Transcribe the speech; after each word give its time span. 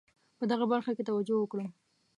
په 0.37 0.43
دغه 0.51 0.65
برخه 0.73 0.91
کې 0.97 1.07
توجه 1.09 1.35
وکړم. 1.39 1.69